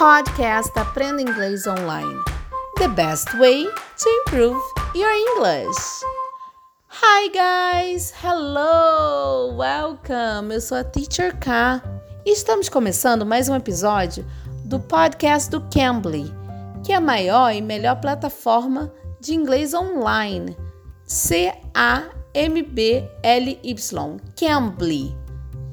podcast 0.00 0.72
Aprenda 0.78 1.20
Inglês 1.20 1.66
Online. 1.66 2.24
The 2.78 2.88
best 2.88 3.34
way 3.38 3.66
to 3.66 4.08
improve 4.08 4.58
your 4.94 5.10
English. 5.12 5.76
Hi 6.88 7.28
guys, 7.28 8.10
hello, 8.24 9.54
welcome. 9.58 10.54
Eu 10.54 10.60
sou 10.62 10.78
a 10.78 10.84
Teacher 10.84 11.38
K 11.38 11.82
e 12.24 12.32
estamos 12.32 12.70
começando 12.70 13.26
mais 13.26 13.50
um 13.50 13.54
episódio 13.54 14.24
do 14.64 14.80
podcast 14.80 15.50
do 15.50 15.60
Cambly, 15.68 16.34
que 16.82 16.92
é 16.92 16.96
a 16.96 17.00
maior 17.00 17.52
e 17.54 17.60
melhor 17.60 18.00
plataforma 18.00 18.90
de 19.20 19.34
inglês 19.34 19.74
online. 19.74 20.56
C-A-M-B-L-Y, 21.04 22.16
Cambly. 24.34 25.14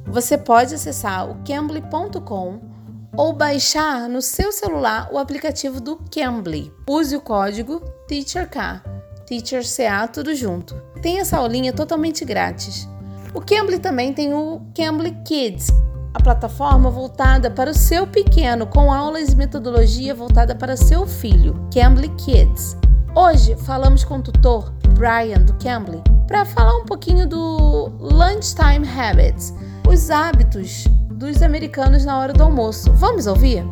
Você 0.06 0.38
pode 0.38 0.76
acessar 0.76 1.32
o 1.32 1.42
cambly.com 1.46 2.76
ou 3.18 3.34
baixar 3.34 4.08
no 4.08 4.22
seu 4.22 4.52
celular 4.52 5.10
o 5.12 5.18
aplicativo 5.18 5.82
do 5.82 6.00
Cambly. 6.12 6.72
Use 6.88 7.16
o 7.16 7.20
código 7.20 7.80
TEACHERK, 8.08 8.82
TEACHERCA 9.26 10.08
tudo 10.14 10.36
junto. 10.36 10.76
Tem 11.02 11.20
essa 11.20 11.38
aulinha 11.38 11.74
totalmente 11.74 12.24
grátis. 12.24 12.88
O 13.34 13.42
Cambly 13.42 13.80
também 13.80 14.14
tem 14.14 14.34
o 14.34 14.62
Cambly 14.76 15.18
Kids, 15.26 15.68
a 16.14 16.22
plataforma 16.22 16.90
voltada 16.92 17.50
para 17.50 17.72
o 17.72 17.74
seu 17.74 18.06
pequeno, 18.06 18.68
com 18.68 18.94
aulas 18.94 19.30
e 19.30 19.36
metodologia 19.36 20.14
voltada 20.14 20.56
para 20.56 20.78
seu 20.78 21.08
filho, 21.08 21.68
Cambly 21.74 22.10
Kids. 22.10 22.78
Hoje 23.16 23.56
falamos 23.66 24.04
com 24.04 24.18
o 24.18 24.22
tutor 24.22 24.72
Brian 24.96 25.42
do 25.42 25.54
Cambly 25.56 26.02
para 26.28 26.46
falar 26.46 26.78
um 26.78 26.86
pouquinho 26.86 27.28
do 27.28 27.92
Lunchtime 28.00 28.88
Habits, 28.88 29.54
os 29.90 30.12
hábitos 30.12 30.86
dos 31.18 31.42
americanos 31.42 32.06
na 32.06 32.20
hora 32.20 32.32
do 32.32 32.44
almoço. 32.44 32.94
Vamos 32.94 33.26
ouvir? 33.26 33.66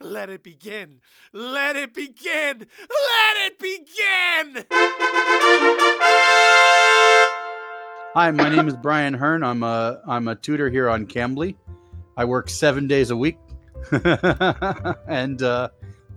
Let 0.00 0.30
it 0.30 0.44
begin! 0.44 1.00
Let 1.32 1.76
it 1.76 1.92
begin! 1.92 2.60
Let 2.60 3.46
it 3.46 3.58
begin! 3.58 4.64
Hi, 8.14 8.30
my 8.30 8.48
name 8.48 8.68
is 8.68 8.76
Brian 8.76 9.12
Hearn. 9.12 9.42
I'm 9.42 9.64
a 9.64 10.00
I'm 10.06 10.28
a 10.28 10.36
tutor 10.36 10.70
here 10.70 10.88
on 10.88 11.06
Cambly. 11.06 11.56
I 12.16 12.24
work 12.24 12.48
seven 12.48 12.86
days 12.86 13.10
a 13.10 13.16
week, 13.16 13.38
and 15.08 15.42
uh, 15.42 15.70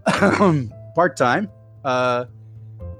part 0.96 1.18
time. 1.18 1.50
Uh, 1.84 2.25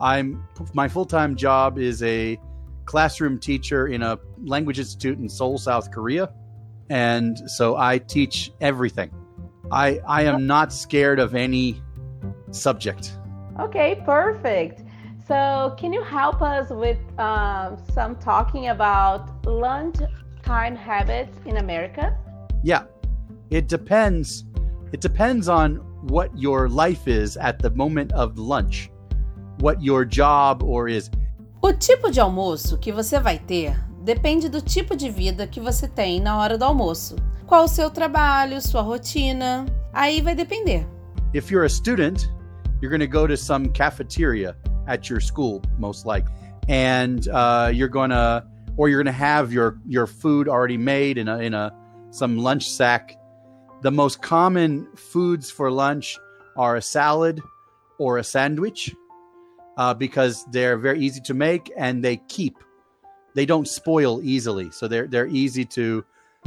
I'm 0.02 0.44
my 0.74 0.88
full 0.88 1.06
time 1.06 1.36
job 1.36 1.78
is 1.78 2.02
a 2.02 2.40
classroom 2.86 3.40
teacher 3.40 3.88
in 3.88 4.02
a 4.02 4.18
language 4.44 4.80
institute 4.80 5.20
in 5.20 5.30
Seoul, 5.30 5.60
South 5.60 5.92
Korea. 5.92 6.34
And 6.92 7.50
so 7.50 7.78
I 7.78 8.00
teach 8.00 8.52
everything. 8.60 9.12
I, 9.72 10.02
I 10.06 10.24
am 10.24 10.46
not 10.46 10.74
scared 10.74 11.20
of 11.20 11.36
any 11.36 11.82
subject. 12.52 13.18
Okay, 13.62 14.02
perfect. 14.06 14.84
So, 15.26 15.74
can 15.80 15.94
you 15.94 16.04
help 16.04 16.42
us 16.42 16.70
with 16.70 16.98
um, 17.18 17.78
some 17.94 18.18
talking 18.18 18.68
about 18.68 19.46
lunchtime 19.46 20.76
habits 20.76 21.38
in 21.46 21.58
America? 21.58 22.18
Yeah, 22.62 22.84
it 23.50 23.70
depends. 23.70 24.44
It 24.92 25.00
depends 25.00 25.48
on 25.48 25.76
what 26.10 26.38
your 26.38 26.68
life 26.68 27.08
is 27.08 27.38
at 27.38 27.60
the 27.60 27.70
moment 27.70 28.12
of 28.12 28.38
lunch, 28.38 28.92
what 29.60 29.82
your 29.82 30.04
job 30.04 30.62
or 30.62 30.90
is. 30.90 31.10
O 31.64 31.72
tipo 31.72 32.12
de 32.12 32.20
almoço 32.20 32.78
que 32.78 32.92
você 32.92 33.18
vai 33.18 33.38
ter 33.38 33.80
depende 34.04 34.50
do 34.50 34.62
tipo 34.62 34.96
de 34.96 35.10
vida 35.10 35.48
que 35.48 35.60
você 35.60 35.88
tem 35.88 36.20
na 36.20 36.38
hora 36.38 36.58
do 36.58 36.66
almoço. 36.66 37.16
Qual 37.46 37.66
o 37.66 37.68
seu 37.68 37.90
trabalho, 37.90 38.62
sua 38.62 38.82
rotina? 38.82 39.66
Aí 39.94 40.22
vai 40.22 40.36
depender. 40.36 40.88
If 41.34 41.52
you're 41.52 41.66
a 41.66 41.70
student, 41.70 42.30
you're 42.82 42.90
going 42.90 43.00
to 43.00 43.08
go 43.08 43.28
to 43.28 43.38
some 43.38 43.70
cafeteria 43.70 44.56
at 44.88 45.10
your 45.10 45.22
school, 45.22 45.62
most 45.78 46.06
likely, 46.06 46.34
and 46.68 47.28
uh, 47.30 47.70
you're 47.74 47.90
going 47.90 48.10
to, 48.10 48.44
or 48.78 48.90
you're 48.90 49.02
going 49.02 49.14
to 49.14 49.18
have 49.18 49.54
your 49.54 49.78
your 49.88 50.08
food 50.08 50.48
already 50.48 50.78
made 50.78 51.18
in 51.18 51.28
a 51.28 51.40
in 51.40 51.54
a 51.54 51.72
some 52.10 52.38
lunch 52.38 52.70
sack. 52.70 53.16
The 53.82 53.92
most 53.92 54.22
common 54.22 54.88
foods 54.96 55.52
for 55.52 55.72
lunch 55.72 56.18
are 56.56 56.76
a 56.76 56.82
salad 56.82 57.42
or 58.00 58.18
a 58.18 58.24
sandwich 58.24 58.94
uh, 59.78 59.94
because 59.94 60.46
they're 60.52 60.78
very 60.78 61.00
easy 61.00 61.22
to 61.22 61.34
make 61.34 61.72
and 61.78 62.04
they 62.04 62.18
keep. 62.28 62.58
They 63.34 63.46
don't 63.46 63.68
spoil 63.68 64.20
easily, 64.24 64.72
so 64.72 64.88
they're 64.88 65.08
they're 65.08 65.28
easy 65.28 65.66
to 65.66 66.04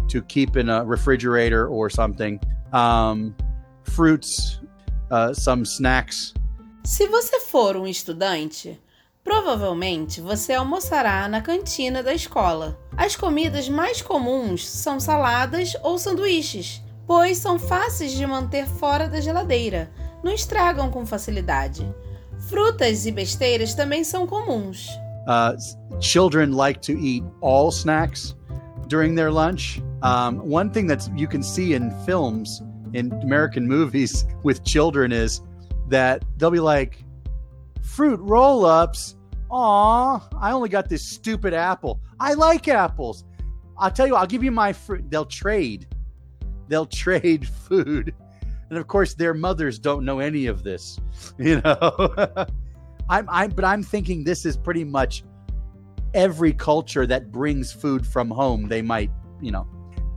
to 0.09 0.22
keep 0.22 0.56
in 0.56 0.69
a 0.69 0.84
refrigerator 0.84 1.69
or 1.69 1.91
something. 1.91 2.41
Um, 2.72 3.34
fruits, 3.84 4.61
uh, 5.11 5.33
some 5.33 5.65
snacks. 5.65 6.34
Se 6.84 7.06
você 7.06 7.41
for 7.41 7.77
um 7.77 7.87
estudante, 7.87 8.78
provavelmente 9.23 10.21
você 10.21 10.53
almoçará 10.53 11.27
na 11.28 11.41
cantina 11.41 12.03
da 12.03 12.12
escola. 12.12 12.78
As 12.97 13.17
comidas 13.17 13.69
mais 13.69 14.03
comuns 14.03 14.69
são 14.69 15.00
saladas 15.00 15.75
ou 15.83 15.99
sanduíches, 15.99 16.83
pois 17.06 17.39
são 17.39 17.59
fáceis 17.59 18.12
de 18.12 18.27
manter 18.27 18.67
fora 18.67 19.09
da 19.09 19.21
geladeira, 19.21 19.91
não 20.23 20.33
estragam 20.33 20.91
com 20.91 21.06
facilidade. 21.06 21.89
Frutas 22.49 23.06
e 23.06 23.12
besteiras 23.12 23.75
também 23.75 24.05
são 24.05 24.27
comuns. 24.27 24.89
Uh, 25.27 25.57
children 26.01 26.53
like 26.53 26.83
to 26.83 26.99
eat 26.99 27.23
all 27.41 27.71
snacks 27.71 28.35
during 28.89 29.15
their 29.15 29.31
lunch. 29.31 29.81
Um, 30.03 30.39
one 30.39 30.71
thing 30.71 30.87
that 30.89 31.09
you 31.17 31.27
can 31.27 31.43
see 31.43 31.75
in 31.75 31.91
films, 32.05 32.62
in 32.93 33.12
American 33.23 33.67
movies 33.67 34.27
with 34.43 34.65
children, 34.65 35.12
is 35.12 35.41
that 35.89 36.25
they'll 36.37 36.51
be 36.51 36.61
like, 36.61 37.03
fruit 37.83 38.21
roll 38.21 38.65
ups. 38.65 39.17
Aw, 39.51 40.29
I 40.41 40.53
only 40.53 40.69
got 40.69 40.89
this 40.89 41.03
stupid 41.03 41.55
apple. 41.55 42.01
I 42.19 42.35
like 42.35 42.67
apples. 42.69 43.25
I'll 43.79 43.91
tell 43.91 44.06
you, 44.06 44.17
I'll 44.17 44.27
give 44.27 44.43
you 44.43 44.51
my 44.51 44.73
fruit. 44.73 45.11
They'll 45.11 45.25
trade. 45.25 45.87
They'll 46.69 46.87
trade 47.05 47.47
food. 47.47 48.15
And 48.71 48.79
of 48.79 48.89
course, 48.89 49.15
their 49.15 49.35
mothers 49.35 49.79
don't 49.79 50.05
know 50.05 50.19
any 50.19 50.47
of 50.47 50.65
this, 50.65 50.99
you 51.39 51.61
know. 51.61 52.47
I'm, 53.09 53.28
I'm, 53.28 53.50
but 53.50 53.65
I'm 53.65 53.82
thinking 53.82 54.25
this 54.25 54.47
is 54.47 54.56
pretty 54.56 54.84
much 54.84 55.25
every 56.15 56.53
culture 56.53 57.06
that 57.06 57.31
brings 57.31 57.72
food 57.72 58.06
from 58.06 58.31
home. 58.31 58.69
They 58.69 58.82
might, 58.82 59.10
you 59.41 59.50
know, 59.50 59.66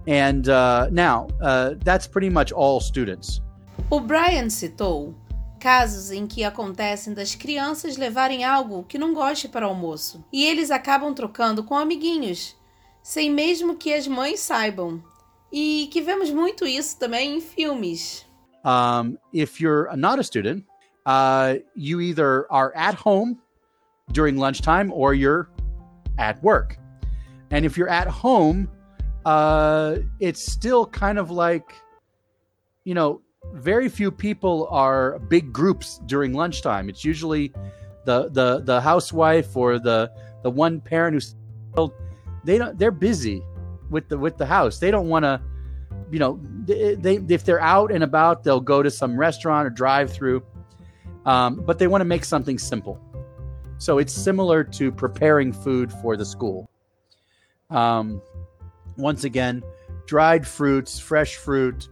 and 0.07 0.47
uh, 0.47 0.89
now 0.91 1.27
uh, 1.41 1.75
that's 1.83 2.07
pretty 2.07 2.29
much 2.29 2.51
all 2.51 2.79
students. 2.79 3.41
O 3.89 3.99
Brian 3.99 4.49
citou 4.49 5.15
casos 5.59 6.11
em 6.11 6.27
que 6.27 6.43
acontecem 6.43 7.13
das 7.13 7.35
crianças 7.35 7.97
levarem 7.97 8.43
algo 8.43 8.83
que 8.83 8.97
não 8.97 9.13
goste 9.13 9.47
para 9.47 9.65
o 9.65 9.69
almoço 9.69 10.23
e 10.31 10.45
eles 10.45 10.71
acabam 10.71 11.13
trocando 11.13 11.63
com 11.63 11.75
amiguinhos, 11.75 12.55
sem 13.01 13.29
mesmo 13.29 13.75
que 13.75 13.93
as 13.93 14.07
mães 14.07 14.39
saibam. 14.39 15.01
E 15.51 15.87
que 15.91 16.01
vemos 16.01 16.29
muito 16.29 16.65
isso 16.65 16.99
também 16.99 17.37
em 17.37 17.41
filmes. 17.41 18.25
Um, 18.65 19.17
if 19.31 19.61
you're 19.61 19.95
not 19.95 20.19
a 20.19 20.23
student, 20.23 20.65
uh, 21.07 21.55
you 21.73 22.01
either 22.01 22.51
are 22.51 22.75
at 22.75 22.93
home 22.93 23.39
during 24.11 24.37
lunchtime 24.37 24.91
or 24.91 25.13
you're 25.13 25.49
at 26.17 26.43
work. 26.43 26.77
And 27.49 27.65
if 27.65 27.77
you're 27.77 27.89
at 27.89 28.07
home, 28.07 28.69
uh, 29.25 29.99
it's 30.19 30.45
still 30.45 30.85
kind 30.85 31.17
of 31.17 31.31
like, 31.31 31.73
you 32.83 32.93
know, 32.93 33.21
very 33.53 33.87
few 33.87 34.11
people 34.11 34.67
are 34.69 35.19
big 35.19 35.53
groups 35.53 36.01
during 36.07 36.33
lunchtime. 36.33 36.89
It's 36.89 37.05
usually 37.05 37.53
the 38.03 38.29
the 38.29 38.61
the 38.65 38.81
housewife 38.81 39.55
or 39.55 39.79
the 39.79 40.11
the 40.43 40.49
one 40.49 40.81
parent 40.81 41.13
who's 41.13 41.35
they 42.43 42.57
don't 42.57 42.77
they're 42.77 42.91
busy 42.91 43.41
with 43.89 44.09
the 44.09 44.17
with 44.17 44.37
the 44.37 44.45
house. 44.45 44.79
They 44.79 44.91
don't 44.91 45.07
want 45.07 45.23
to, 45.23 45.41
you 46.11 46.19
know, 46.19 46.41
they, 46.65 46.95
they 46.95 47.15
if 47.29 47.45
they're 47.45 47.61
out 47.61 47.93
and 47.93 48.03
about, 48.03 48.43
they'll 48.43 48.59
go 48.59 48.83
to 48.83 48.91
some 48.91 49.17
restaurant 49.17 49.67
or 49.67 49.69
drive 49.69 50.11
through 50.11 50.43
um, 51.27 51.55
but 51.55 51.77
they 51.77 51.87
want 51.87 52.01
to 52.01 52.05
make 52.05 52.25
something 52.25 52.57
simple. 52.57 52.99
So 53.77 53.99
it's 53.99 54.13
similar 54.13 54.63
to 54.63 54.91
preparing 54.91 55.53
food 55.53 55.91
for 55.91 56.17
the 56.17 56.25
school. 56.25 56.67
Um, 57.69 58.21
once 58.95 59.25
again, 59.25 59.61
dried 60.07 60.47
fruits, 60.47 60.97
fresh 60.97 61.35
fruit, 61.35 61.89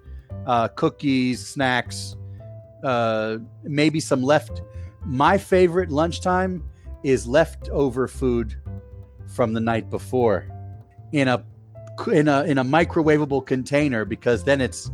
uh, 0.47 0.69
cookies, 0.69 1.45
snacks, 1.45 2.15
uh, 2.83 3.37
maybe 3.63 3.99
some 3.99 4.23
left. 4.23 4.61
My 5.03 5.37
favorite 5.37 5.91
lunchtime 5.91 6.63
is 7.03 7.27
leftover 7.27 8.07
food 8.07 8.55
from 9.27 9.53
the 9.53 9.59
night 9.59 9.89
before 9.89 10.47
in 11.11 11.27
a 11.27 11.43
in 12.11 12.27
a 12.27 12.43
in 12.43 12.57
a 12.57 12.63
microwavable 12.63 13.45
container 13.45 14.05
because 14.05 14.43
then 14.43 14.61
it's 14.61 14.91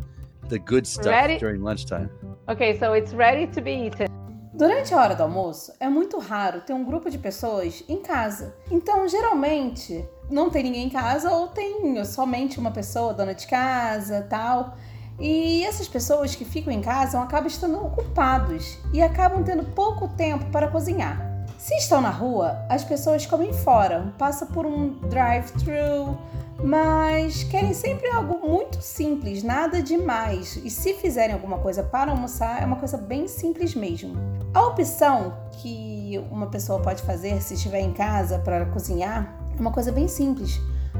the 0.49 0.59
good 0.59 0.85
stuff 0.85 1.07
ready? 1.07 1.37
during 1.37 1.61
lunchtime. 1.61 2.09
Okay, 2.49 2.77
so 2.77 2.93
it's 2.93 3.13
ready 3.13 3.47
to 3.47 3.61
be 3.61 3.71
eaten. 3.71 4.20
Durante 4.61 4.93
a 4.93 5.01
hora 5.01 5.15
do 5.15 5.23
almoço, 5.23 5.73
é 5.79 5.89
muito 5.89 6.19
raro 6.19 6.61
ter 6.61 6.71
um 6.71 6.85
grupo 6.85 7.09
de 7.09 7.17
pessoas 7.17 7.83
em 7.89 7.97
casa. 7.97 8.53
Então, 8.69 9.07
geralmente, 9.07 10.07
não 10.29 10.51
tem 10.51 10.61
ninguém 10.61 10.85
em 10.85 10.89
casa 10.91 11.31
ou 11.31 11.47
tem 11.47 12.05
somente 12.05 12.59
uma 12.59 12.69
pessoa, 12.69 13.11
dona 13.11 13.33
de 13.33 13.47
casa, 13.47 14.27
tal. 14.29 14.75
E 15.19 15.65
essas 15.65 15.87
pessoas 15.87 16.35
que 16.35 16.45
ficam 16.45 16.71
em 16.71 16.79
casa 16.79 17.19
acabam 17.19 17.47
estando 17.47 17.83
ocupados 17.83 18.77
e 18.93 19.01
acabam 19.01 19.43
tendo 19.43 19.63
pouco 19.63 20.07
tempo 20.09 20.45
para 20.51 20.67
cozinhar. 20.67 21.19
Se 21.57 21.73
estão 21.77 21.99
na 21.99 22.11
rua, 22.11 22.63
as 22.69 22.83
pessoas 22.83 23.25
comem 23.25 23.51
fora, 23.51 24.13
passa 24.15 24.45
por 24.45 24.67
um 24.67 24.91
drive-thru, 25.09 26.15
mas 26.63 27.43
querem 27.45 27.73
sempre 27.73 28.07
algo 28.11 28.47
muito 28.47 28.79
simples, 28.79 29.41
nada 29.41 29.81
demais. 29.81 30.57
E 30.57 30.69
se 30.69 30.93
fizerem 30.93 31.33
alguma 31.33 31.57
coisa 31.57 31.81
para 31.81 32.11
almoçar, 32.11 32.61
é 32.61 32.65
uma 32.65 32.75
coisa 32.75 32.95
bem 32.95 33.27
simples 33.27 33.73
mesmo. 33.73 34.40
A 34.53 34.63
opção 34.63 35.33
que 35.61 36.21
uma 36.29 36.47
pessoa 36.47 36.81
pode 36.81 37.01
fazer 37.03 37.41
se 37.41 37.53
estiver 37.53 37.79
em 37.79 37.93
casa 37.93 38.37
para 38.37 38.65
cozinhar 38.65 39.33
é 39.57 39.61
uma 39.61 39.71
coisa 39.71 39.93
bem 39.93 40.09
simples. 40.09 40.59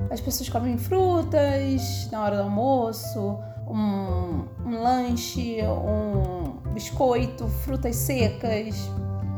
As 0.10 0.22
pessoas 0.22 0.48
comem 0.48 0.78
frutas 0.78 2.10
na 2.10 2.24
hora 2.24 2.38
do 2.38 2.44
almoço, 2.44 3.38
um, 3.68 4.46
um 4.66 4.82
lanche, 4.82 5.58
um 5.64 6.62
biscoito, 6.72 7.46
frutas 7.50 7.98
secas, 7.98 8.90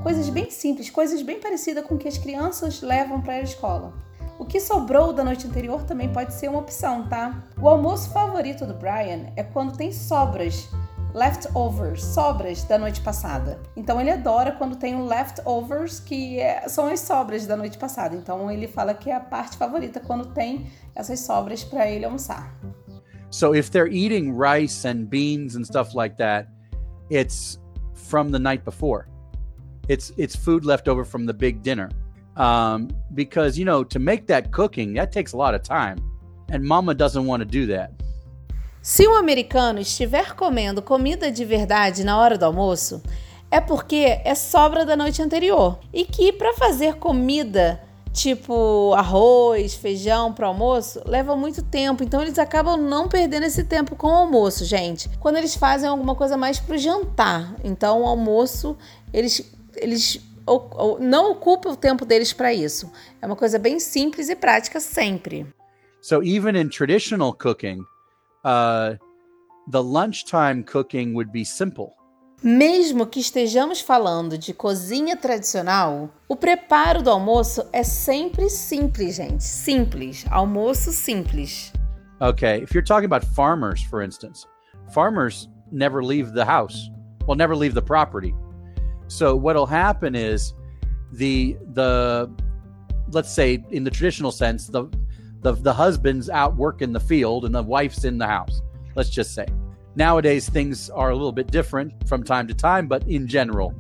coisas 0.04 0.30
bem 0.30 0.52
simples, 0.52 0.92
coisas 0.92 1.24
bem 1.24 1.40
parecidas 1.40 1.84
com 1.84 1.96
o 1.96 1.98
que 1.98 2.08
as 2.08 2.20
crianças 2.20 2.84
levam 2.84 3.20
para 3.20 3.34
a 3.34 3.42
escola. 3.42 3.94
O 4.38 4.46
que 4.46 4.60
sobrou 4.60 5.12
da 5.12 5.24
noite 5.24 5.48
anterior 5.48 5.84
também 5.86 6.10
pode 6.10 6.36
ser 6.36 6.50
uma 6.50 6.60
opção, 6.60 7.08
tá? 7.08 7.44
O 7.60 7.68
almoço 7.68 8.12
favorito 8.12 8.64
do 8.68 8.76
Brian 8.76 9.32
é 9.36 9.42
quando 9.42 9.76
tem 9.76 9.92
sobras, 9.92 10.70
leftovers, 11.14 12.04
sobras 12.04 12.64
da 12.64 12.78
noite 12.78 13.02
passada. 13.02 13.60
Então 13.76 14.02
ele 14.02 14.10
adora 14.10 14.52
quando 14.52 14.76
tem 14.76 14.96
o 14.96 15.06
leftovers, 15.06 16.00
que 16.00 16.40
é, 16.40 16.68
são 16.68 16.88
as 16.88 17.00
sobras 17.02 17.46
da 17.46 17.56
noite 17.56 17.78
passada. 17.78 18.16
Então 18.16 18.50
ele 18.50 18.68
fala 18.68 18.94
que 18.94 19.10
é 19.10 19.16
a 19.16 19.20
parte 19.20 19.56
favorita 19.56 20.00
quando 20.00 20.34
tem 20.34 20.68
essas 20.96 21.20
sobras 21.20 21.64
para 21.64 21.90
ele 21.90 22.06
almoçar. 22.06 22.54
So 23.30 23.56
if 23.56 23.70
they're 23.70 23.92
eating 23.92 24.36
rice 24.36 24.88
and 24.88 25.06
beans 25.10 25.56
and 25.56 25.64
stuff 25.64 25.96
like 25.96 26.18
that, 26.18 26.48
it's 27.10 27.60
from 27.94 28.32
the 28.32 28.40
night 28.40 28.64
before. 28.64 29.08
It's 29.88 30.14
it's 30.18 30.36
food 30.36 30.66
left 30.66 30.88
over 30.88 31.04
from 31.04 31.26
the 31.26 31.34
big 31.34 31.62
dinner. 31.62 31.90
Um, 32.36 32.90
because 33.14 33.60
you 33.60 33.66
know 33.66 33.84
to 33.84 34.00
make 34.00 34.26
that 34.28 34.52
cooking 34.52 34.94
that 34.96 35.12
takes 35.12 35.34
a 35.34 35.38
lot 35.38 35.54
of 35.54 35.62
time, 35.62 35.98
and 36.50 36.64
Mama 36.64 36.94
doesn't 36.94 37.26
want 37.26 37.42
to 37.42 37.46
do 37.46 37.66
that. 37.68 37.92
Se 38.84 39.08
um 39.08 39.16
americano 39.16 39.80
estiver 39.80 40.36
comendo 40.36 40.82
comida 40.82 41.32
de 41.32 41.46
verdade 41.46 42.04
na 42.04 42.20
hora 42.20 42.38
do 42.38 42.44
almoço, 42.44 43.02
é 43.50 43.62
porque 43.62 44.20
é 44.26 44.36
sobra 44.36 44.86
da 44.86 44.94
noite 44.98 45.22
anterior 45.22 45.80
e 45.94 46.04
que 46.04 46.34
para 46.34 46.54
fazer 46.56 46.96
comida 46.96 47.82
tipo 48.12 48.94
arroz, 48.94 49.74
feijão 49.74 50.34
para 50.34 50.48
almoço, 50.48 51.02
leva 51.06 51.34
muito 51.34 51.64
tempo. 51.64 52.04
Então 52.04 52.22
eles 52.22 52.38
acabam 52.38 52.76
não 52.76 53.08
perdendo 53.08 53.44
esse 53.44 53.64
tempo 53.64 53.96
com 53.96 54.08
o 54.08 54.16
almoço, 54.16 54.66
gente. 54.66 55.10
Quando 55.18 55.38
eles 55.38 55.56
fazem 55.56 55.88
alguma 55.88 56.14
coisa 56.14 56.36
mais 56.36 56.60
para 56.60 56.76
o 56.76 56.78
jantar. 56.78 57.56
Então 57.64 58.02
o 58.02 58.06
almoço, 58.06 58.76
eles 59.14 59.50
eles 59.78 60.20
não 61.00 61.32
ocupam 61.32 61.70
o 61.70 61.78
tempo 61.78 62.04
deles 62.04 62.34
para 62.34 62.54
isso. 62.54 62.92
É 63.22 63.26
uma 63.26 63.38
coisa 63.38 63.58
bem 63.58 63.80
simples 63.80 64.28
e 64.28 64.36
prática 64.36 64.82
sempre. 64.82 65.48
So 66.02 66.22
even 66.22 66.60
in 66.60 66.68
traditional 66.68 67.32
cooking, 67.32 67.86
uh, 68.44 68.96
the 69.70 69.84
lunchtime 69.84 70.64
cooking 70.64 71.14
would 71.14 71.32
be 71.32 71.44
simple. 71.44 71.96
Mesmo 72.44 73.06
que 73.06 73.22
estejamos 73.22 73.80
falando 73.80 74.38
de 74.38 74.54
cozinha 74.54 75.16
tradicional, 75.16 76.10
o 76.28 76.36
preparo 76.36 77.02
do 77.02 77.10
almoço 77.10 77.64
é 77.72 77.84
sempre 77.84 78.50
simples, 78.50 79.16
gente. 79.16 79.44
Simples. 79.46 80.26
Almoço 80.30 80.92
simples. 80.92 81.72
Okay, 82.20 82.62
if 82.62 82.74
you're 82.74 82.86
talking 82.86 83.06
about 83.06 83.26
farmers, 83.34 83.82
for 83.84 84.02
instance, 84.04 84.46
farmers 84.94 85.50
never 85.72 86.04
leave 86.04 86.34
the 86.34 86.44
house. 86.44 86.92
Well, 87.26 87.38
never 87.38 87.56
leave 87.56 87.74
the 87.74 87.82
property. 87.82 88.34
So 89.08 89.36
what'll 89.38 89.66
happen 89.66 90.14
is 90.14 90.54
the 91.14 91.58
the 91.74 92.30
let's 93.12 93.32
say 93.32 93.64
in 93.72 93.86
the 93.86 93.92
traditional 93.92 94.32
sense, 94.32 94.68
the 94.68 94.90
the, 95.44 95.54
the 95.54 95.74
husband's 95.74 96.30
out 96.30 96.56
working 96.56 96.92
the 96.92 97.00
field 97.00 97.46
and 97.46 97.54
the 97.54 97.62
wife's 97.62 98.06
in 98.06 98.18
the 98.18 98.28
house. 98.28 98.62
Let's 98.96 99.10
just 99.10 99.34
say. 99.34 99.46
Nowadays, 99.96 100.50
things 100.50 100.90
are 100.90 101.12
a 101.12 101.16
little 101.16 101.32
bit 101.32 101.48
different 101.48 101.94
from 102.08 102.24
time 102.24 102.48
to 102.48 102.54
time, 102.54 102.88
but 102.88 103.08
in 103.08 103.28
general, 103.28 103.76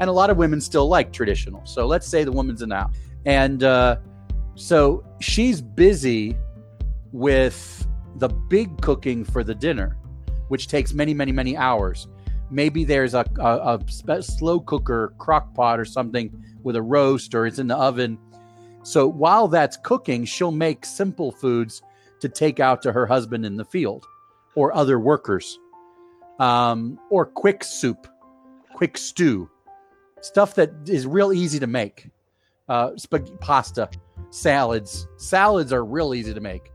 and 0.00 0.08
a 0.08 0.12
lot 0.12 0.30
of 0.30 0.36
women 0.36 0.60
still 0.60 0.88
like 0.88 1.12
traditional. 1.12 1.64
So 1.66 1.86
let's 1.86 2.06
say 2.06 2.24
the 2.24 2.32
woman's 2.32 2.62
in 2.62 2.70
the 2.70 2.76
house, 2.76 2.94
and 3.26 3.62
uh, 3.62 3.96
so 4.54 5.04
she's 5.20 5.60
busy 5.60 6.36
with 7.12 7.86
the 8.16 8.28
big 8.28 8.80
cooking 8.80 9.24
for 9.24 9.44
the 9.44 9.54
dinner, 9.54 9.98
which 10.48 10.68
takes 10.68 10.94
many, 10.94 11.12
many, 11.12 11.32
many 11.32 11.56
hours. 11.56 12.08
Maybe 12.50 12.84
there's 12.84 13.12
a, 13.12 13.26
a, 13.38 13.78
a 14.08 14.22
slow 14.22 14.60
cooker, 14.60 15.12
crock 15.18 15.52
pot, 15.54 15.78
or 15.78 15.84
something 15.84 16.32
with 16.62 16.76
a 16.76 16.82
roast, 16.82 17.34
or 17.34 17.46
it's 17.46 17.58
in 17.58 17.66
the 17.66 17.76
oven. 17.76 18.18
So 18.88 19.06
while 19.06 19.48
that's 19.48 19.76
cooking, 19.76 20.24
she'll 20.24 20.50
make 20.50 20.86
simple 20.86 21.30
foods 21.30 21.82
to 22.20 22.28
take 22.30 22.58
out 22.58 22.80
to 22.80 22.90
her 22.90 23.04
husband 23.04 23.44
in 23.44 23.54
the 23.54 23.64
field 23.66 24.06
or 24.54 24.74
other 24.74 24.98
workers, 24.98 25.58
um, 26.38 26.98
or 27.10 27.26
quick 27.26 27.62
soup, 27.62 28.08
quick 28.72 28.96
stew, 28.96 29.50
stuff 30.22 30.54
that 30.54 30.70
is 30.86 31.06
real 31.06 31.34
easy 31.34 31.58
to 31.58 31.66
make. 31.66 32.08
Uh, 32.66 32.92
pasta, 33.40 33.90
salads. 34.30 35.06
Salads 35.18 35.70
are 35.70 35.84
real 35.84 36.14
easy 36.14 36.32
to 36.32 36.40
make, 36.40 36.72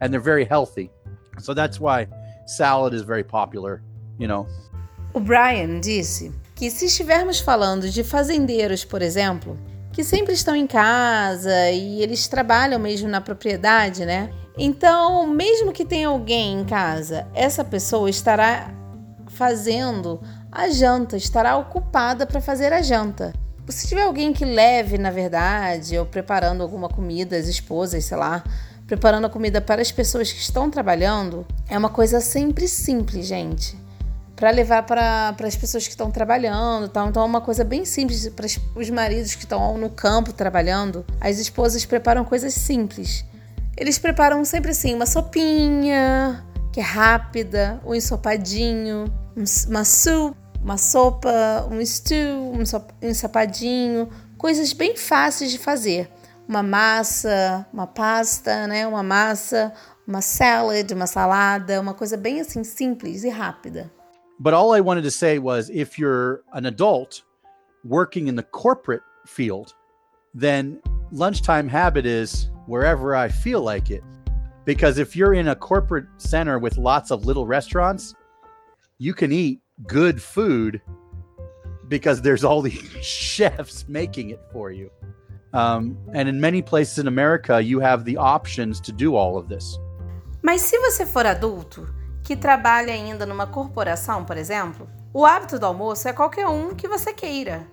and 0.00 0.12
they're 0.12 0.18
very 0.20 0.44
healthy. 0.44 0.90
So 1.38 1.54
that's 1.54 1.78
why 1.78 2.08
salad 2.44 2.92
is 2.92 3.02
very 3.02 3.22
popular. 3.22 3.84
You 4.18 4.26
know. 4.26 4.48
O 5.14 5.20
Brian 5.20 5.80
disse 5.80 6.32
que 6.56 6.70
se 6.70 6.86
estivermos 6.86 7.40
falando 7.40 7.88
de 7.88 8.02
fazendeiros, 8.02 8.84
por 8.84 9.00
exemplo, 9.00 9.56
que 9.92 10.02
sempre 10.02 10.32
estão 10.32 10.56
em 10.56 10.66
casa 10.66 11.70
e 11.70 12.02
eles 12.02 12.26
trabalham 12.26 12.80
mesmo 12.80 13.08
na 13.08 13.20
propriedade, 13.20 14.06
né? 14.06 14.30
Então, 14.56 15.26
mesmo 15.26 15.72
que 15.72 15.84
tenha 15.84 16.08
alguém 16.08 16.60
em 16.60 16.64
casa, 16.64 17.26
essa 17.34 17.64
pessoa 17.64 18.08
estará 18.08 18.70
fazendo 19.28 20.20
a 20.50 20.68
janta, 20.68 21.16
estará 21.16 21.56
ocupada 21.56 22.26
para 22.26 22.40
fazer 22.40 22.72
a 22.72 22.82
janta. 22.82 23.32
Se 23.68 23.88
tiver 23.88 24.02
alguém 24.02 24.32
que 24.32 24.44
leve, 24.44 24.98
na 24.98 25.10
verdade, 25.10 25.96
ou 25.96 26.04
preparando 26.04 26.62
alguma 26.62 26.88
comida, 26.88 27.36
as 27.36 27.46
esposas, 27.46 28.04
sei 28.04 28.16
lá, 28.16 28.42
preparando 28.86 29.26
a 29.26 29.30
comida 29.30 29.60
para 29.60 29.80
as 29.80 29.90
pessoas 29.90 30.30
que 30.32 30.40
estão 30.40 30.70
trabalhando, 30.70 31.46
é 31.68 31.78
uma 31.78 31.88
coisa 31.88 32.20
sempre 32.20 32.68
simples, 32.68 33.26
gente. 33.26 33.78
Para 34.42 34.50
levar 34.50 34.82
para 34.82 35.46
as 35.46 35.54
pessoas 35.54 35.84
que 35.84 35.90
estão 35.90 36.10
trabalhando, 36.10 36.88
tal. 36.88 37.08
então 37.08 37.22
é 37.22 37.26
uma 37.26 37.40
coisa 37.40 37.62
bem 37.62 37.84
simples 37.84 38.28
para 38.30 38.46
os 38.74 38.90
maridos 38.90 39.36
que 39.36 39.44
estão 39.44 39.78
no 39.78 39.88
campo 39.88 40.32
trabalhando. 40.32 41.06
As 41.20 41.38
esposas 41.38 41.84
preparam 41.84 42.24
coisas 42.24 42.52
simples 42.52 43.24
eles 43.76 43.98
preparam 43.98 44.44
sempre 44.44 44.70
assim 44.70 44.94
uma 44.94 45.06
sopinha, 45.06 46.44
que 46.72 46.80
é 46.80 46.82
rápida, 46.82 47.80
um 47.84 47.94
ensopadinho, 47.94 49.06
uma 49.68 49.84
soup, 49.84 50.36
uma 50.62 50.76
sopa, 50.76 51.66
um 51.70 51.84
stew, 51.84 52.52
um 52.52 52.62
ensopadinho, 53.08 54.08
coisas 54.36 54.72
bem 54.72 54.96
fáceis 54.96 55.50
de 55.50 55.58
fazer. 55.58 56.10
Uma 56.46 56.62
massa, 56.62 57.66
uma 57.72 57.86
pasta, 57.86 58.66
né? 58.66 58.86
Uma 58.86 59.02
massa, 59.02 59.72
uma 60.06 60.20
salad, 60.20 60.92
uma 60.92 61.06
salada, 61.06 61.80
uma 61.80 61.94
coisa 61.94 62.16
bem 62.16 62.40
assim 62.40 62.62
simples 62.62 63.24
e 63.24 63.30
rápida. 63.30 63.90
But 64.42 64.54
all 64.54 64.72
I 64.72 64.80
wanted 64.80 65.02
to 65.02 65.10
say 65.12 65.38
was 65.38 65.70
if 65.70 66.00
you're 66.00 66.42
an 66.52 66.66
adult 66.66 67.22
working 67.84 68.26
in 68.26 68.34
the 68.34 68.42
corporate 68.42 69.02
field, 69.24 69.72
then 70.34 70.82
lunchtime 71.12 71.68
habit 71.68 72.06
is 72.06 72.50
wherever 72.66 73.14
I 73.14 73.28
feel 73.28 73.60
like 73.62 73.92
it. 73.92 74.02
Because 74.64 74.98
if 74.98 75.14
you're 75.14 75.32
in 75.32 75.46
a 75.46 75.54
corporate 75.54 76.06
center 76.16 76.58
with 76.58 76.76
lots 76.76 77.12
of 77.12 77.24
little 77.24 77.46
restaurants, 77.46 78.16
you 78.98 79.14
can 79.14 79.30
eat 79.30 79.60
good 79.86 80.20
food 80.20 80.82
because 81.86 82.20
there's 82.20 82.42
all 82.42 82.62
these 82.68 82.82
chefs 83.00 83.86
making 83.88 84.30
it 84.30 84.40
for 84.52 84.72
you. 84.72 84.90
Um, 85.52 85.96
and 86.14 86.28
in 86.28 86.40
many 86.40 86.62
places 86.62 86.98
in 86.98 87.06
America, 87.06 87.62
you 87.62 87.78
have 87.78 88.04
the 88.04 88.16
options 88.16 88.80
to 88.80 88.90
do 88.90 89.14
all 89.14 89.38
of 89.38 89.48
this. 89.48 89.78
Mas 90.42 90.62
se 90.62 90.76
você 90.78 91.06
for 91.06 91.22
adulto, 91.22 92.01
que 92.22 92.36
trabalha 92.36 92.92
ainda 92.92 93.26
numa 93.26 93.46
corporação, 93.46 94.24
por 94.24 94.36
exemplo, 94.36 94.88
o 95.12 95.26
hábito 95.26 95.58
do 95.58 95.66
almoço 95.66 96.08
é 96.08 96.12
qualquer 96.12 96.46
um 96.46 96.74
que 96.74 96.88
você 96.88 97.12
queira. 97.12 97.66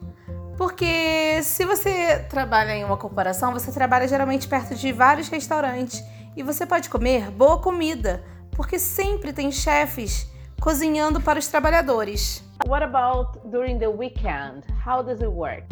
Porque 0.58 1.42
se 1.42 1.64
você 1.64 2.20
trabalha 2.30 2.72
em 2.74 2.84
uma 2.84 2.98
corporação, 2.98 3.54
você 3.54 3.72
trabalha 3.72 4.08
geralmente 4.08 4.48
perto 4.48 4.76
de 4.76 4.92
vários 4.92 5.30
restaurantes 5.30 6.04
e 6.36 6.44
você 6.44 6.66
pode 6.66 6.90
comer 6.90 7.32
boa 7.32 7.62
comida, 7.62 8.24
porque 8.52 8.78
sempre 8.78 9.32
tem 9.32 9.52
chefes 9.52 10.30
cozinhando 10.60 11.22
para 11.22 11.40
os 11.40 11.48
trabalhadores. 11.48 12.44
What 12.68 12.84
about 12.84 13.40
during 13.50 13.80
the 13.80 13.88
weekend? 13.88 14.66
How 14.86 15.02
does 15.02 15.22
it 15.22 15.32
work? 15.32 15.64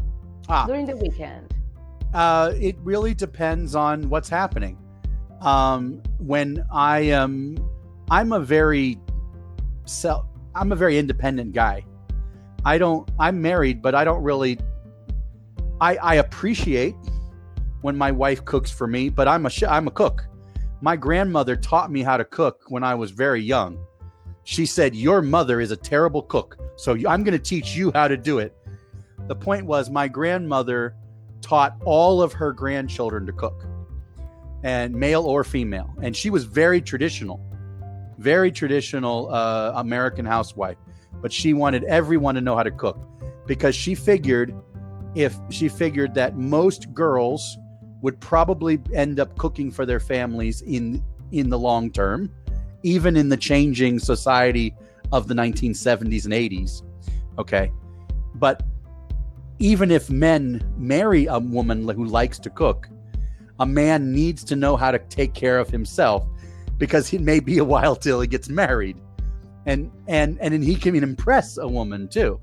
Ah. 0.48 0.66
During 0.66 0.86
the 0.86 0.96
weekend. 0.96 1.48
Uh, 2.14 2.54
it 2.56 2.78
really 2.86 3.14
depends 3.14 3.76
on 3.76 4.10
what's 4.10 4.30
happening. 4.30 4.78
Um, 5.42 6.02
when 6.20 6.66
I 6.72 7.12
am, 7.12 7.56
I'm 8.10 8.32
a 8.32 8.40
very 8.40 9.00
sell. 9.86 10.30
I'm 10.56 10.72
a 10.72 10.76
very 10.76 10.98
independent 10.98 11.54
guy. 11.54 11.86
I 12.66 12.78
don't. 12.78 13.10
I'm 13.20 13.42
married, 13.42 13.82
but 13.82 13.96
I 13.96 14.04
don't 14.04 14.24
really. 14.24 14.60
I 15.82 15.98
I 15.98 16.16
appreciate 16.16 16.96
when 17.82 17.98
my 17.98 18.12
wife 18.12 18.44
cooks 18.46 18.72
for 18.72 18.88
me, 18.88 19.10
but 19.10 19.28
I'm 19.28 19.46
a 19.46 19.50
I'm 19.68 19.88
a 19.88 19.92
cook. 19.92 20.26
My 20.82 20.96
grandmother 20.96 21.56
taught 21.56 21.92
me 21.92 22.02
how 22.02 22.18
to 22.18 22.26
cook 22.26 22.64
when 22.70 22.84
I 22.84 22.96
was 22.96 23.12
very 23.12 23.42
young. 23.42 23.78
She 24.44 24.66
said, 24.66 24.96
"Your 24.96 25.22
mother 25.22 25.60
is 25.60 25.72
a 25.72 25.78
terrible 25.78 26.22
cook, 26.22 26.58
so 26.78 26.94
I'm 26.94 27.24
going 27.24 27.34
to 27.34 27.40
teach 27.40 27.76
you 27.76 27.92
how 27.94 28.08
to 28.08 28.18
do 28.18 28.40
it." 28.40 28.56
The 29.28 29.36
point 29.36 29.66
was, 29.66 29.90
my 29.90 30.08
grandmother 30.08 30.96
taught 31.42 31.76
all 31.84 32.22
of 32.22 32.32
her 32.34 32.54
grandchildren 32.54 33.26
to 33.26 33.34
cook, 33.34 33.66
and 34.64 34.96
male 34.96 35.24
or 35.24 35.44
female, 35.44 35.94
and 36.02 36.16
she 36.16 36.30
was 36.30 36.46
very 36.46 36.82
traditional, 36.82 37.40
very 38.18 38.52
traditional 38.52 39.34
uh, 39.34 39.74
American 39.76 40.26
housewife. 40.26 40.78
But 41.22 41.32
she 41.32 41.54
wanted 41.54 41.84
everyone 41.86 42.36
to 42.36 42.42
know 42.42 42.56
how 42.56 42.64
to 42.64 42.72
cook 42.72 43.00
because 43.48 43.76
she 43.76 43.96
figured 43.96 44.56
if 45.16 45.36
she 45.50 45.68
figured 45.68 46.14
that 46.14 46.38
most 46.38 46.94
girls 46.94 47.58
would 48.02 48.20
probably 48.20 48.80
end 48.94 49.20
up 49.20 49.36
cooking 49.38 49.72
for 49.72 49.86
their 49.86 50.00
families 50.00 50.62
in 50.62 51.04
in 51.32 51.50
the 51.50 51.58
long 51.58 51.92
term, 51.92 52.32
even 52.84 53.18
in 53.18 53.30
the 53.30 53.38
changing 53.38 54.00
society 54.00 54.76
of 55.12 55.28
the 55.28 55.34
1970s 55.34 56.26
and 56.26 56.34
80s. 56.34 56.84
Okay. 57.40 57.72
But 58.36 58.64
even 59.60 59.90
if 59.90 60.10
men 60.10 60.62
marry 60.78 61.26
a 61.26 61.40
woman 61.40 61.88
who 61.88 62.06
likes 62.06 62.38
to 62.40 62.50
cook, 62.50 62.88
a 63.60 63.66
man 63.66 64.12
needs 64.12 64.44
to 64.46 64.56
know 64.56 64.76
how 64.76 64.92
to 64.92 65.00
take 65.00 65.34
care 65.34 65.58
of 65.58 65.70
himself 65.70 66.24
because 66.78 67.12
it 67.14 67.22
may 67.22 67.40
be 67.40 67.58
a 67.58 67.66
while 67.66 67.96
till 67.96 68.22
he 68.22 68.28
gets 68.28 68.50
married. 68.50 68.98
And 69.66 69.92
and 70.08 70.38
and 70.40 70.54
then 70.54 70.62
he 70.62 70.76
can 70.76 70.96
impress 70.96 71.58
a 71.58 71.68
woman 71.68 72.08
too 72.08 72.40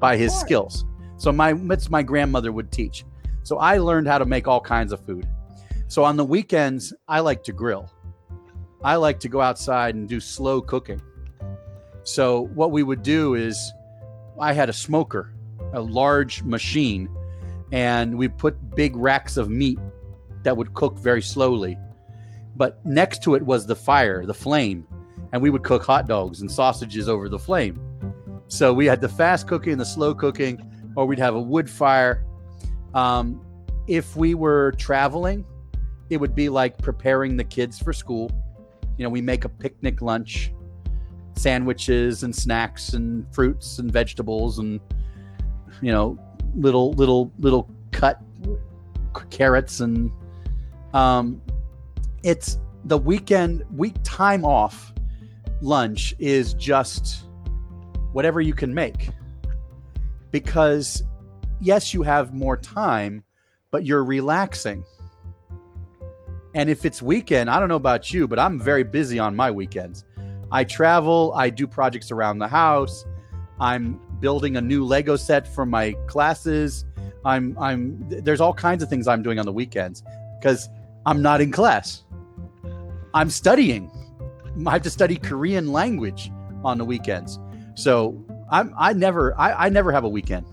by 0.00 0.16
his 0.16 0.34
skills. 0.34 0.84
So 1.18 1.30
my 1.30 1.52
that's 1.52 1.88
my 1.90 2.02
grandmother 2.02 2.52
would 2.52 2.72
teach. 2.72 3.04
So 3.42 3.58
I 3.58 3.78
learned 3.78 4.08
how 4.08 4.18
to 4.18 4.24
make 4.24 4.48
all 4.48 4.60
kinds 4.60 4.92
of 4.92 5.04
food. 5.04 5.28
So 5.86 6.02
on 6.02 6.16
the 6.16 6.24
weekends, 6.24 6.92
I 7.06 7.20
like 7.20 7.44
to 7.44 7.52
grill. 7.52 7.90
I 8.82 8.96
like 8.96 9.20
to 9.20 9.28
go 9.28 9.40
outside 9.40 9.94
and 9.94 10.08
do 10.08 10.20
slow 10.20 10.60
cooking. 10.60 11.00
So 12.02 12.48
what 12.54 12.70
we 12.70 12.82
would 12.82 13.02
do 13.02 13.34
is 13.34 13.72
I 14.38 14.52
had 14.52 14.68
a 14.68 14.72
smoker, 14.72 15.32
a 15.72 15.80
large 15.80 16.42
machine, 16.42 17.08
and 17.72 18.18
we 18.18 18.28
put 18.28 18.74
big 18.74 18.96
racks 18.96 19.36
of 19.36 19.48
meat 19.48 19.78
that 20.42 20.56
would 20.56 20.74
cook 20.74 20.98
very 20.98 21.22
slowly. 21.22 21.78
But 22.56 22.84
next 22.86 23.22
to 23.24 23.34
it 23.34 23.42
was 23.42 23.66
the 23.66 23.76
fire, 23.76 24.24
the 24.24 24.34
flame, 24.34 24.86
and 25.32 25.42
we 25.42 25.50
would 25.50 25.64
cook 25.64 25.84
hot 25.84 26.06
dogs 26.06 26.40
and 26.40 26.50
sausages 26.50 27.08
over 27.08 27.28
the 27.28 27.38
flame. 27.38 27.80
So 28.48 28.72
we 28.72 28.86
had 28.86 29.00
the 29.00 29.08
fast 29.08 29.48
cooking 29.48 29.78
the 29.78 29.84
slow 29.84 30.14
cooking, 30.14 30.92
or 30.96 31.06
we'd 31.06 31.18
have 31.18 31.34
a 31.34 31.40
wood 31.40 31.68
fire 31.68 32.24
um, 32.94 33.40
if 33.86 34.16
we 34.16 34.34
were 34.34 34.72
traveling, 34.78 35.44
it 36.08 36.16
would 36.16 36.34
be 36.34 36.48
like 36.48 36.78
preparing 36.78 37.36
the 37.36 37.44
kids 37.44 37.78
for 37.78 37.92
school. 37.92 38.30
You 38.96 39.04
know, 39.04 39.10
we 39.10 39.20
make 39.20 39.44
a 39.44 39.48
picnic 39.48 40.00
lunch, 40.00 40.52
sandwiches 41.36 42.22
and 42.22 42.34
snacks 42.34 42.94
and 42.94 43.26
fruits 43.34 43.80
and 43.80 43.92
vegetables 43.92 44.60
and 44.60 44.78
you 45.82 45.90
know 45.90 46.16
little 46.54 46.92
little 46.92 47.32
little 47.40 47.68
cut 47.90 48.20
carrots 49.30 49.80
and 49.80 50.12
um, 50.92 51.42
it's 52.24 52.58
the 52.86 52.98
weekend 52.98 53.62
week 53.76 53.94
time 54.02 54.44
off 54.44 54.92
lunch 55.60 56.14
is 56.18 56.54
just 56.54 57.24
whatever 58.12 58.40
you 58.40 58.54
can 58.54 58.74
make 58.74 59.10
because 60.32 61.04
yes, 61.60 61.94
you 61.94 62.02
have 62.02 62.34
more 62.34 62.56
time, 62.56 63.22
but 63.70 63.84
you're 63.84 64.04
relaxing. 64.04 64.84
And 66.54 66.70
if 66.70 66.84
it's 66.84 67.02
weekend, 67.02 67.50
I 67.50 67.60
don't 67.60 67.68
know 67.68 67.76
about 67.76 68.12
you, 68.12 68.26
but 68.26 68.38
I'm 68.38 68.60
very 68.60 68.84
busy 68.84 69.18
on 69.18 69.36
my 69.36 69.50
weekends. 69.50 70.04
I 70.50 70.64
travel, 70.64 71.32
I 71.36 71.50
do 71.50 71.66
projects 71.66 72.10
around 72.10 72.38
the 72.38 72.48
house. 72.48 73.04
I'm 73.60 74.00
building 74.20 74.56
a 74.56 74.60
new 74.60 74.84
Lego 74.84 75.16
set 75.16 75.46
for 75.46 75.66
my 75.66 75.92
classes. 76.06 76.84
I'm 77.24 77.56
I'm 77.58 78.04
there's 78.08 78.40
all 78.40 78.54
kinds 78.54 78.82
of 78.82 78.88
things 78.88 79.08
I'm 79.08 79.22
doing 79.22 79.38
on 79.38 79.46
the 79.46 79.52
weekends 79.52 80.02
because 80.38 80.68
I'm 81.06 81.20
not 81.20 81.40
in 81.40 81.50
class. 81.50 82.04
I'm 83.12 83.30
studying. 83.30 83.90
I 84.66 84.70
have 84.70 84.82
to 84.82 84.90
study 84.90 85.16
Korean 85.16 85.72
language 85.72 86.32
on 86.64 86.78
the 86.78 86.84
weekends. 86.84 87.38
So 87.74 88.14
I'm 88.50 88.72
I 88.78 88.92
never 88.94 89.34
I, 89.38 89.66
I 89.66 89.68
never 89.70 89.92
have 89.92 90.04
a 90.04 90.08
weekend. 90.08 90.46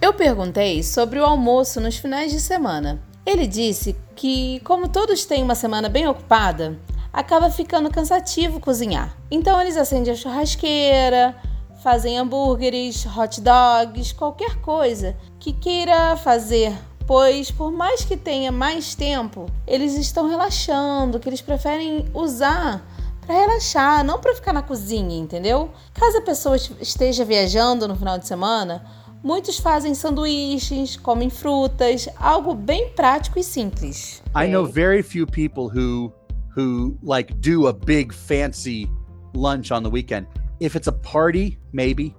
Eu 0.00 0.12
perguntei 0.12 0.82
sobre 0.82 1.18
o 1.18 1.24
almoço 1.24 1.80
nos 1.80 1.96
finais 1.96 2.30
de 2.30 2.40
semana. 2.40 3.02
Ele 3.26 3.46
disse 3.46 3.96
que, 4.14 4.60
como 4.60 4.88
todos 4.88 5.24
têm 5.24 5.42
uma 5.42 5.54
semana 5.54 5.88
bem 5.88 6.06
ocupada, 6.06 6.78
acaba 7.12 7.50
ficando 7.50 7.90
cansativo 7.90 8.60
cozinhar. 8.60 9.16
Então 9.30 9.60
eles 9.60 9.76
acendem 9.76 10.12
a 10.12 10.16
churrasqueira, 10.16 11.34
fazem 11.82 12.18
hambúrgueres, 12.18 13.04
hot 13.06 13.40
dogs, 13.40 14.12
qualquer 14.12 14.56
coisa 14.60 15.16
que 15.38 15.52
queira 15.52 16.16
fazer, 16.16 16.72
pois 17.08 17.50
por 17.50 17.72
mais 17.72 18.04
que 18.04 18.18
tenha 18.18 18.52
mais 18.52 18.94
tempo, 18.94 19.46
eles 19.66 19.96
estão 19.96 20.28
relaxando, 20.28 21.18
que 21.18 21.26
eles 21.26 21.40
preferem 21.40 22.04
usar 22.12 22.86
para 23.26 23.34
relaxar, 23.34 24.04
não 24.04 24.20
para 24.20 24.34
ficar 24.34 24.52
na 24.52 24.60
cozinha, 24.60 25.18
entendeu? 25.18 25.70
Caso 25.94 26.18
a 26.18 26.22
pessoa 26.22 26.56
esteja 26.56 27.24
viajando 27.24 27.88
no 27.88 27.96
final 27.96 28.18
de 28.18 28.28
semana, 28.28 28.84
Muitos 29.20 29.58
fazem 29.58 29.94
sanduíches, 29.94 30.96
comem 30.96 31.28
frutas, 31.28 32.08
algo 32.20 32.54
bem 32.54 32.90
prático 32.90 33.36
e 33.36 33.42
simples. 33.42 34.22
I 34.32 34.46
know 34.46 34.64
very 34.64 35.02
few 35.02 35.26
people 35.26 35.64
who 35.64 36.12
who 36.56 36.96
like 37.02 37.34
do 37.34 37.66
a 37.66 37.72
big 37.72 38.14
fancy 38.14 38.88
lunch 39.34 39.72
on 39.72 39.82
the 39.82 39.90
weekend. 39.90 40.28
If 40.60 40.76
it's 40.76 40.86
a 40.86 40.92
party, 40.92 41.58
maybe, 41.72 42.14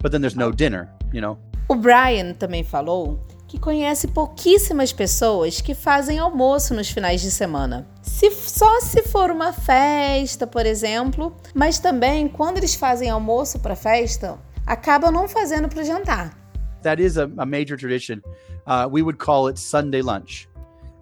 but 0.00 0.10
then 0.10 0.22
there's 0.22 0.34
no 0.34 0.50
dinner, 0.50 0.88
you 1.12 1.20
know. 1.20 1.36
O 1.68 1.74
Brian 1.74 2.32
também 2.32 2.64
falou 2.64 3.20
que 3.52 3.58
conhece 3.58 4.08
pouquíssimas 4.08 4.94
pessoas 4.94 5.60
que 5.60 5.74
fazem 5.74 6.18
almoço 6.18 6.72
nos 6.72 6.88
finais 6.88 7.20
de 7.20 7.30
semana. 7.30 7.86
Se 8.00 8.30
só 8.30 8.80
se 8.80 9.02
for 9.02 9.30
uma 9.30 9.52
festa, 9.52 10.46
por 10.46 10.64
exemplo, 10.64 11.36
mas 11.54 11.78
também 11.78 12.28
quando 12.28 12.56
eles 12.56 12.74
fazem 12.74 13.10
almoço 13.10 13.58
para 13.58 13.76
festa, 13.76 14.38
acabam 14.66 15.12
não 15.12 15.28
fazendo 15.28 15.68
para 15.68 15.82
o 15.82 15.84
jantar. 15.84 16.34
That 16.82 17.02
is 17.02 17.18
a, 17.18 17.24
a 17.36 17.44
major 17.44 17.76
tradition. 17.76 18.22
Uh, 18.66 18.88
we 18.90 19.02
would 19.02 19.18
call 19.18 19.50
it 19.50 19.60
Sunday 19.60 20.00
lunch, 20.00 20.48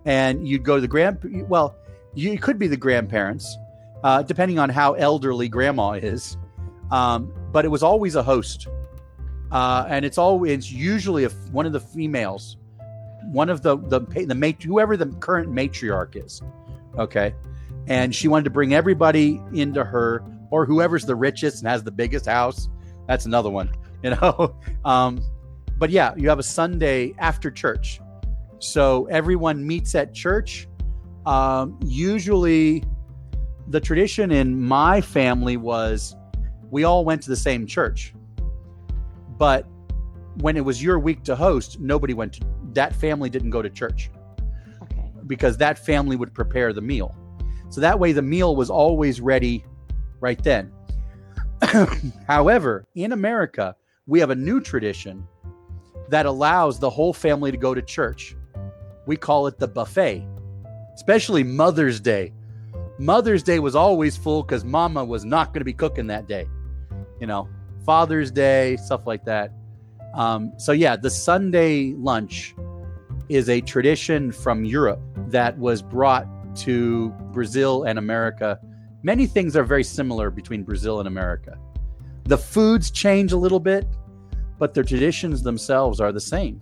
and 0.04 0.44
you'd 0.44 0.64
go 0.64 0.74
to 0.74 0.80
the 0.80 0.88
grand. 0.88 1.18
Well, 1.48 1.76
you 2.16 2.36
could 2.36 2.58
be 2.58 2.66
the 2.66 2.76
grandparents, 2.76 3.46
uh, 4.02 4.24
depending 4.24 4.58
on 4.58 4.70
how 4.70 4.94
elderly 4.94 5.48
grandma 5.48 5.92
is. 5.92 6.36
Um, 6.90 7.32
but 7.52 7.64
it 7.64 7.70
was 7.70 7.84
always 7.84 8.16
a 8.16 8.24
host, 8.24 8.66
uh, 9.52 9.86
and 9.88 10.04
it's 10.04 10.18
always 10.18 10.72
usually 10.72 11.24
a, 11.24 11.30
one 11.52 11.66
of 11.66 11.72
the 11.72 11.80
females, 11.80 12.56
one 13.32 13.48
of 13.48 13.62
the 13.62 13.76
the 13.76 14.00
the 14.00 14.56
whoever 14.64 14.96
the 14.96 15.06
current 15.06 15.50
matriarch 15.50 16.22
is. 16.22 16.42
Okay, 16.98 17.34
and 17.86 18.14
she 18.14 18.28
wanted 18.28 18.44
to 18.44 18.50
bring 18.50 18.74
everybody 18.74 19.40
into 19.52 19.84
her 19.84 20.24
or 20.50 20.66
whoever's 20.66 21.04
the 21.04 21.14
richest 21.14 21.62
and 21.62 21.68
has 21.68 21.84
the 21.84 21.92
biggest 21.92 22.26
house 22.26 22.68
that's 23.10 23.26
another 23.26 23.50
one, 23.50 23.72
you 24.04 24.10
know. 24.10 24.54
um, 24.84 25.20
but 25.78 25.90
yeah, 25.90 26.14
you 26.16 26.28
have 26.28 26.38
a 26.38 26.44
Sunday 26.44 27.12
after 27.18 27.50
church, 27.50 28.00
so 28.60 29.06
everyone 29.06 29.66
meets 29.66 29.96
at 29.96 30.14
church. 30.14 30.68
Um, 31.26 31.76
usually, 31.82 32.84
the 33.66 33.80
tradition 33.80 34.30
in 34.30 34.60
my 34.60 35.00
family 35.00 35.56
was 35.56 36.14
we 36.70 36.84
all 36.84 37.04
went 37.04 37.22
to 37.22 37.30
the 37.30 37.36
same 37.36 37.66
church, 37.66 38.14
but 39.40 39.66
when 40.42 40.54
it 40.58 40.60
was 40.60 40.82
your 40.82 40.98
week 40.98 41.24
to 41.24 41.34
host, 41.34 41.80
nobody 41.80 42.12
went 42.12 42.34
to 42.34 42.42
that 42.74 42.94
family 42.94 43.30
didn't 43.30 43.48
go 43.48 43.62
to 43.62 43.70
church 43.70 44.10
okay. 44.82 45.10
because 45.26 45.56
that 45.56 45.78
family 45.78 46.14
would 46.14 46.34
prepare 46.34 46.74
the 46.74 46.82
meal. 46.82 47.16
So 47.70 47.80
that 47.80 47.98
way 47.98 48.12
the 48.12 48.20
meal 48.20 48.54
was 48.54 48.68
always 48.68 49.18
ready 49.18 49.64
right 50.20 50.40
then. 50.44 50.70
However, 52.26 52.86
in 52.94 53.12
America, 53.12 53.74
we 54.06 54.20
have 54.20 54.28
a 54.28 54.34
new 54.34 54.60
tradition 54.60 55.26
that 56.10 56.26
allows 56.26 56.78
the 56.78 56.90
whole 56.90 57.14
family 57.14 57.50
to 57.50 57.56
go 57.56 57.74
to 57.74 57.80
church. 57.80 58.36
We 59.06 59.16
call 59.16 59.46
it 59.46 59.58
the 59.58 59.68
buffet, 59.68 60.22
especially 60.94 61.44
Mother's 61.44 61.98
Day. 61.98 62.34
Mother's 62.98 63.42
Day 63.42 63.58
was 63.58 63.74
always 63.74 64.18
full 64.18 64.42
because 64.42 64.66
mama 64.66 65.02
was 65.02 65.24
not 65.24 65.54
going 65.54 65.62
to 65.62 65.64
be 65.64 65.72
cooking 65.72 66.08
that 66.08 66.28
day. 66.28 66.46
You 67.20 67.26
know, 67.26 67.48
Father's 67.84 68.30
Day, 68.30 68.76
stuff 68.76 69.06
like 69.06 69.24
that. 69.24 69.52
Um, 70.14 70.52
so, 70.56 70.72
yeah, 70.72 70.96
the 70.96 71.10
Sunday 71.10 71.94
lunch 71.96 72.54
is 73.28 73.48
a 73.48 73.60
tradition 73.60 74.32
from 74.32 74.64
Europe 74.64 75.00
that 75.28 75.56
was 75.58 75.82
brought 75.82 76.26
to 76.56 77.10
Brazil 77.32 77.84
and 77.84 77.98
America 77.98 78.58
many 79.02 79.26
things 79.26 79.56
are 79.56 79.64
very 79.64 79.84
similar 79.84 80.30
between 80.30 80.62
Brazil 80.62 80.98
and 81.00 81.08
America. 81.08 81.58
The 82.24 82.38
foods 82.38 82.90
change 82.90 83.32
a 83.32 83.36
little 83.36 83.60
bit, 83.60 83.86
but 84.58 84.74
their 84.74 84.84
traditions 84.84 85.42
themselves 85.42 86.00
are 86.00 86.12
the 86.12 86.20
same. 86.20 86.60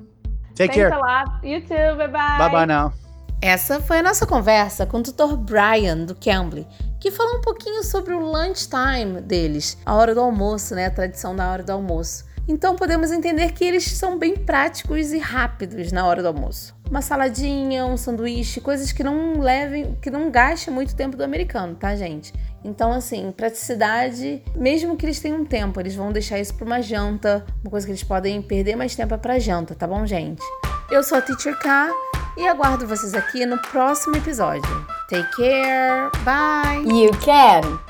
Take 0.54 0.72
Thanks 0.72 0.74
care. 0.74 0.90
Thanks 0.90 1.02
a 1.02 1.06
lot. 1.06 1.44
You 1.44 1.60
too. 1.60 1.98
Bye 1.98 2.06
bye. 2.06 2.38
Bye 2.38 2.52
bye 2.52 2.64
now. 2.64 2.92
Essa 3.40 3.80
foi 3.80 3.98
a 3.98 4.02
nossa 4.02 4.26
conversa 4.26 4.84
com 4.84 4.98
o 4.98 5.02
tutor 5.02 5.36
Brian 5.36 5.98
do 5.98 6.14
Cambly, 6.14 6.66
que 6.98 7.12
falou 7.12 7.36
um 7.36 7.40
pouquinho 7.40 7.84
sobre 7.84 8.12
o 8.12 8.18
lunchtime 8.18 9.20
deles, 9.20 9.78
a 9.86 9.94
hora 9.94 10.12
do 10.12 10.20
almoço, 10.20 10.74
né? 10.74 10.86
A 10.86 10.90
tradição 10.90 11.36
da 11.36 11.48
hora 11.48 11.62
do 11.62 11.70
almoço. 11.70 12.26
Então 12.48 12.74
podemos 12.74 13.12
entender 13.12 13.52
que 13.52 13.64
eles 13.64 13.84
são 13.92 14.18
bem 14.18 14.34
práticos 14.34 15.12
e 15.12 15.18
rápidos 15.18 15.92
na 15.92 16.04
hora 16.04 16.20
do 16.20 16.28
almoço. 16.28 16.74
Uma 16.90 17.00
saladinha, 17.00 17.86
um 17.86 17.96
sanduíche, 17.96 18.60
coisas 18.60 18.90
que 18.90 19.04
não 19.04 19.38
levem, 19.38 19.96
que 20.02 20.10
não 20.10 20.32
gastem 20.32 20.74
muito 20.74 20.96
tempo 20.96 21.16
do 21.16 21.22
americano, 21.22 21.76
tá, 21.76 21.94
gente? 21.94 22.32
Então, 22.64 22.90
assim, 22.90 23.30
praticidade, 23.30 24.42
mesmo 24.56 24.96
que 24.96 25.06
eles 25.06 25.20
tenham 25.20 25.44
tempo, 25.44 25.78
eles 25.78 25.94
vão 25.94 26.10
deixar 26.10 26.40
isso 26.40 26.54
para 26.54 26.66
uma 26.66 26.82
janta, 26.82 27.46
uma 27.62 27.70
coisa 27.70 27.86
que 27.86 27.92
eles 27.92 28.02
podem 28.02 28.42
perder 28.42 28.74
mais 28.74 28.96
tempo 28.96 29.14
é 29.14 29.18
para 29.18 29.38
janta, 29.38 29.76
tá 29.76 29.86
bom, 29.86 30.04
gente? 30.04 30.42
Eu 30.90 31.04
sou 31.04 31.18
a 31.18 31.20
Teacher 31.22 31.56
K 31.60 32.17
e 32.38 32.46
aguardo 32.46 32.86
vocês 32.86 33.14
aqui 33.14 33.44
no 33.44 33.58
próximo 33.58 34.16
episódio. 34.16 34.86
Take 35.08 35.28
care, 35.36 36.10
bye! 36.24 36.84
You 36.84 37.10
can! 37.18 37.80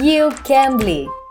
You 0.00 0.30
can 0.44 0.76
be! 0.76 1.25